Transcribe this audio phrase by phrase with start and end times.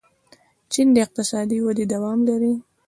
[0.71, 2.53] چین اقتصادي وده دوام لري.